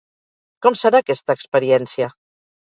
Com 0.65 0.77
serà 0.79 1.01
aquesta 1.05 1.35
experiència? 1.39 2.09